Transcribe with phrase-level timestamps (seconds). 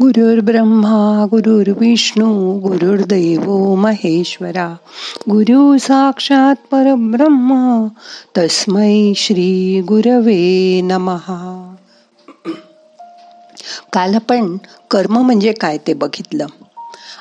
[0.00, 4.76] ब्रह्मा गुरुर्विष्णू गुरुर्दैव महेश्वरा
[5.30, 7.86] गुरु साक्षात परब्रह्म
[8.38, 11.74] तस्मै श्री गुरवे नमहा
[13.92, 14.56] काल आपण
[14.90, 16.46] कर्म म्हणजे काय ते बघितलं.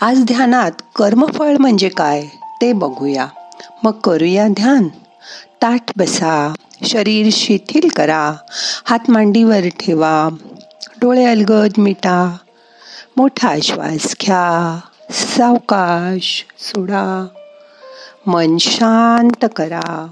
[0.00, 2.26] आज ध्यानात कर्मफळ म्हणजे काय
[2.60, 3.26] ते बघूया.
[3.82, 4.88] मग करूया ध्यान.
[5.62, 6.54] ताठ बसा
[6.84, 8.32] शरीर शिथिल करा
[8.84, 10.28] हात मांडीवर ठेवा
[11.00, 12.36] डोळे अलगद मिटा
[13.22, 17.26] मोठा श्वास घ्या सावकाश सोडा.
[18.26, 20.06] मन शांत करा.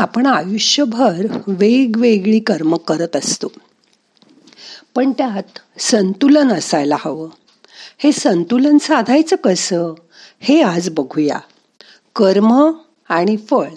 [0.00, 3.52] आपण आयुष्यभर वेगवेगळी कर्म करत असतो.
[4.94, 7.28] पण त्यात संतुलन असायला हवं.
[7.98, 9.94] हे संतुलन साधायचं कसं?
[10.40, 11.38] हे आज बघूया.
[12.16, 12.72] कर्म
[13.08, 13.68] आणि फळ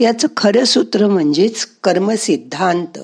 [0.00, 2.98] याचं खरं सूत्र म्हणजेच कर्मसिद्धांत.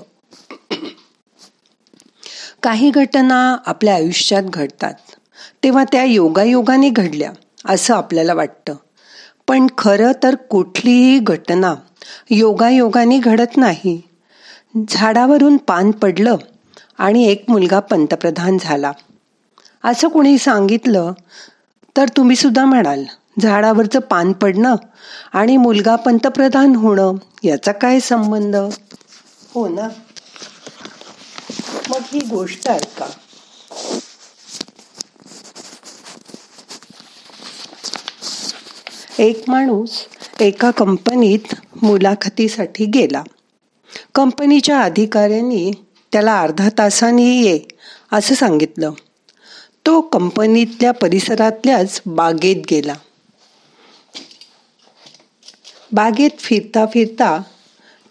[2.62, 4.94] काही घटना आपल्या आयुष्यात घडतात.
[5.64, 7.32] तेव्हा त्या योगायोगाने घडल्या
[7.64, 8.74] असं आपल्याला वाटतं.
[9.48, 11.74] पण खरं तर कुठलीही घटना
[12.30, 14.00] योगायोगाने घडत नाही.
[14.88, 16.36] झाडावरून पान पडलं
[16.98, 18.92] आणि एक मुलगा पंतप्रधान झाला.
[19.84, 21.12] असं कोणी सांगितलं
[21.96, 23.04] तर तुम्ही सुद्धा म्हणाल
[23.40, 24.76] झाडावरचं पान पडणं
[25.32, 27.14] आणि मुलगा पंतप्रधान होणं
[27.44, 28.56] याचा काय संबंध?
[29.54, 29.88] हो ना?
[31.90, 33.06] मग ही गोष्ट ऐका.
[39.18, 39.90] एक माणूस
[40.40, 43.22] एका कंपनीत मुलाखतीसाठी गेला.
[44.14, 45.72] कंपनीच्या अधिकाऱ्यांनी
[46.12, 47.60] त्याला अर्धा तासाने ये
[48.12, 48.92] असं सांगितलं.
[49.86, 52.94] तो कंपनीतल्या परिसरातल्याच बागेत गेला.
[55.92, 57.42] बागेत फिरता फिरता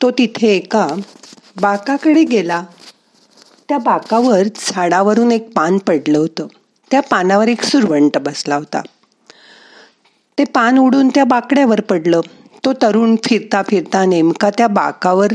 [0.01, 0.87] तो तिथे एका
[1.61, 2.63] बाकाकडे गेला.
[3.69, 6.47] त्या बाकावर झाडावरून एक पान पडलं होतं.
[6.91, 8.81] त्या पानावर एक सुरवंट बसला होता.
[10.37, 12.21] ते पान उडून त्या बाकड्यावर पडलं.
[12.65, 15.27] तो तरुण फिरता फिरता नेमका त्या बाकावर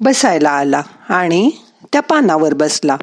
[0.00, 1.50] बसायला आला आणि
[1.92, 2.96] त्या पानावर बसला.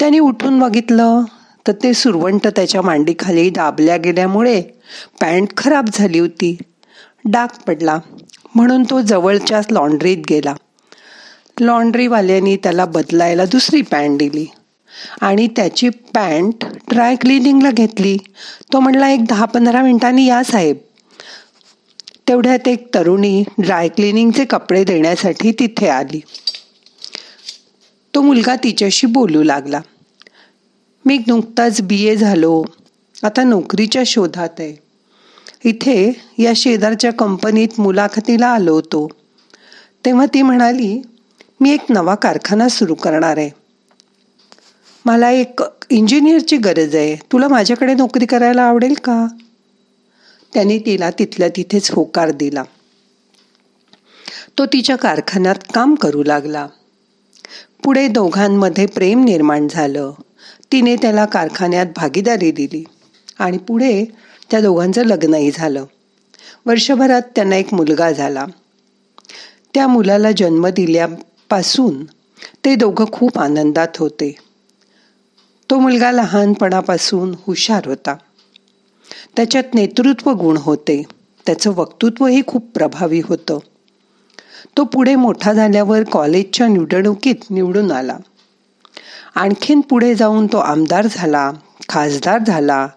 [0.00, 1.22] त्याने उठून बघितलं
[1.66, 4.62] तर ते सुरवंट त्याच्या मांडीखाली दाबल्या गेल्यामुळे
[5.20, 6.58] पॅन्ट खराब झाली होती.
[7.24, 7.98] डाग पडला.
[8.54, 10.54] म्हणून तो जवळच्याच लॉन्ड्रीत गेला.
[11.60, 14.46] लॉन्ड्रीवाल्यानी त्याला बदलायला दुसरी पॅन्ट दिली.
[15.20, 18.16] आणि त्याची पॅन्ट ड्राय क्लिनिंगला घेतली.
[18.72, 20.76] तो म्हणला एक दहा पंधरा मिनिटांनी या साहेब.
[22.28, 26.20] तेवढ्यात एक तरुणी ड्राय क्लिनिंगचे कपडे देण्यासाठी तिथे आली.
[28.14, 29.80] तो मुलगा तिच्याशी बोलू लागला.
[31.04, 32.64] मी नुकताच बी ए झालो.
[33.22, 34.76] आता नोकरीच्या शोधात आहे.
[35.64, 39.08] इथे या शेजारच्या कंपनीत मुलाखतीला आलो होतो.
[40.04, 41.02] तेव्हा ती म्हणाली
[41.60, 43.50] मी एक नवा कारखाना सुरू करणार आहे.
[45.08, 45.60] मला एक
[45.90, 47.16] इंजिनियरची गरज आहे.
[47.16, 49.26] तुला माझ्याकडे नोकरी करायला आवडेल का?
[50.54, 52.62] त्याने तिला तिथल्या तिथेच होकार दिला.
[54.58, 56.66] तो तिच्या कारखान्यात काम करू लागला.
[57.84, 60.12] पुढे दोघांमध्ये प्रेम निर्माण झालं.
[60.72, 62.84] तिने त्याला कारखान्यात भागीदारी दिली
[63.38, 64.04] आणि पुढे
[64.50, 65.84] त्या दोघांचं लग्नही झालं.
[66.66, 68.44] वर्षभरात त्यांना एक मुलगा झाला.
[69.74, 72.04] त्या मुलाला जन्म दिल्यापासून
[72.64, 74.47] ते दोघं खूप आनंदात होते.
[75.70, 78.14] तो मुलगा लहानपणापासून हुशार होता.
[79.36, 81.02] त्याच्यात नेतृत्व गुण होते.
[81.46, 83.58] त्याचं वक्तृत्वही खूप प्रभावी होतं.
[84.76, 88.18] तो पुढे मोठा झाल्यावर कॉलेजच्या निवडणुकीत निवडून आला.
[89.34, 91.52] आणखीन पुढे जाऊन तो आमदार झाला
[91.88, 92.88] खासदार झाला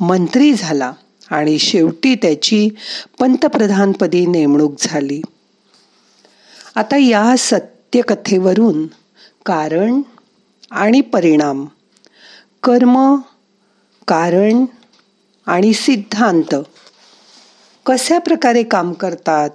[0.00, 0.92] मंत्री झाला
[1.30, 2.68] आणि शेवटी त्याची
[3.20, 5.22] पंतप्रधानपदी नेमणूक झाली.
[6.74, 8.86] आता या सत्यकथेवरून
[9.46, 10.02] कारण
[10.70, 11.66] आणि परिणाम
[12.62, 13.16] कर्म
[14.08, 14.64] कारण
[15.46, 16.54] आणि सिद्धांत
[17.86, 19.50] कशा प्रकारे काम करतात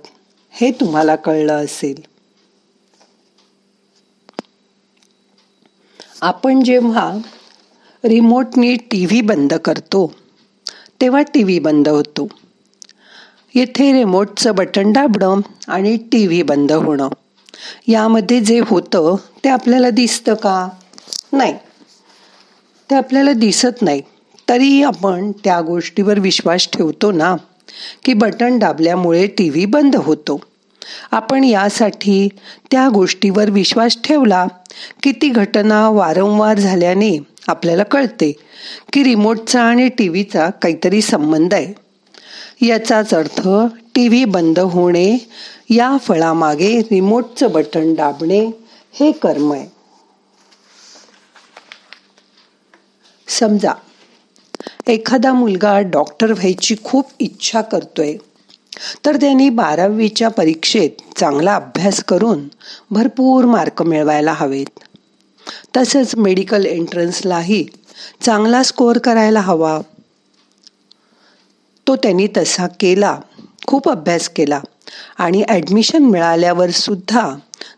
[0.52, 2.02] हे तुम्हाला कळलं असेल.
[6.22, 7.18] आपण जेव्हा
[8.04, 10.14] रिमोटनी टी व्ही बंद करतो
[11.02, 12.28] तेव्हा टी व्ही बंद होतो.
[13.56, 17.10] येथे रिमोटचं बटन दाबणं आणि टी व्ही बंद होणं.
[17.88, 20.70] यामध्ये जे होतं ते आपल्याला दिसतं का?
[21.34, 21.54] नाही.
[22.90, 24.02] ते आपल्याला दिसत नाही.
[24.50, 27.36] तरी आपण त्या गोष्टीवर विश्वास ठेवतो ना
[28.06, 30.40] की बटन दाबल्यामुळे टी व्ही बंद होतो.
[31.12, 32.28] आपण यासाठी
[32.72, 34.46] त्या गोष्टीवर विश्वास ठेवला
[35.04, 37.18] की ती घटना वारंवार झाल्याने
[37.48, 38.32] आपल्याला कळते
[38.94, 41.74] की रिमोटचा आणि टी व्हीचा काहीतरी संबंध आहे.
[42.68, 43.48] याचाच अर्थ
[43.96, 45.28] टी व्ही बंद होणे
[45.70, 48.46] या फळामागे रिमोटचं बटन दाबणे
[48.94, 49.77] हे कर्म आहे.
[53.28, 53.74] समजा
[54.88, 58.16] एखादा मुलगा डॉक्टर व्हायची खूप इच्छा करतोय
[59.06, 62.48] तर त्यांनी बारावीच्या परीक्षेत चांगला अभ्यास करून
[62.92, 64.80] भरपूर मार्क मिळवायला हवेत.
[65.78, 67.66] तसंच मेडिकल एंट्रन्सलाही
[68.22, 69.80] चांगला स्कोअर करायला हवा.
[71.88, 73.20] तो त्यांनी तसा केला
[73.68, 74.62] खूप अभ्यास केला
[75.18, 77.36] आणि ॲडमिशन मिळाल्यावर सुद्धा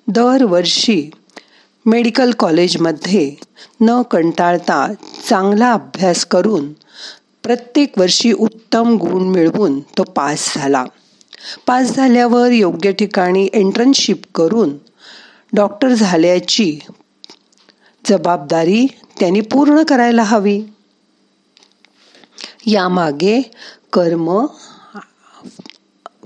[0.07, 1.09] दरवर्षी
[1.89, 3.35] मेडिकल कॉलेजमध्ये
[3.81, 4.93] न कंटाळता
[5.29, 6.73] चांगला अभ्यास करून
[7.43, 10.85] प्रत्येक वर्षी उत्तम गुण मिळवून तो पास झाला.
[11.67, 14.77] पास झाल्यावर योग्य ठिकाणी एंट्रनशिप करून
[15.53, 16.79] डॉक्टर झाल्याची
[18.05, 18.85] जबाबदारी
[19.19, 20.61] त्यांनी पूर्ण करायला हवी.
[22.65, 23.41] यामागे
[23.93, 24.45] कर्म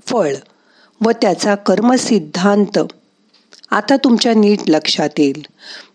[0.07, 0.33] फळ
[1.01, 2.79] व त्याचा कर्मसिद्धांत
[3.71, 5.41] आता तुमच्या नीट लक्षात येईल.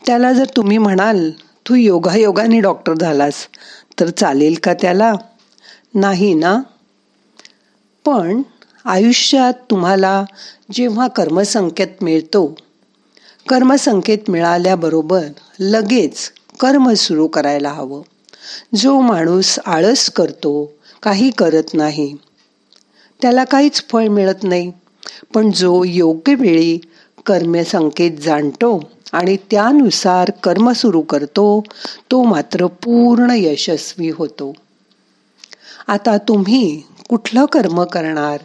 [0.06, 1.30] त्याला जर तुम्ही म्हणाल
[1.68, 3.46] तू योगायोगाने डॉक्टर झालास
[4.00, 5.12] तर चालेल का त्याला?
[5.94, 6.60] नाही ना.
[8.04, 8.42] पण
[8.84, 10.24] आयुष्यात तुम्हाला
[10.72, 12.46] जेव्हा कर्मसंकेत मिळतो
[13.48, 15.24] कर्मसंकेत मिळाल्याबरोबर
[15.60, 16.30] लगेच
[16.60, 18.02] कर्म सुरू करायला हवं.
[18.76, 20.72] जो माणूस आळस करतो
[21.02, 22.14] काही करत नाही
[23.22, 24.72] त्याला काहीच फळ मिळत नाही.
[25.34, 26.78] पण जो योग्य वेळी
[27.28, 31.62] कर्मसंकेत जाणतो आणि त्यानुसार कर्म सुरू करतो
[32.10, 34.52] तो मात्र पूर्ण यशस्वी होतो.
[35.88, 38.40] आता तुम्ही कुठलं कर्म करणार?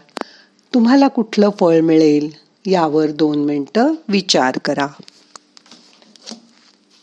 [0.73, 2.29] तुम्हाला कुठलं फळ मिळेल?
[2.65, 4.87] यावर दोन मिनटं विचार करा.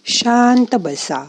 [0.05, 1.29] शांत बसा.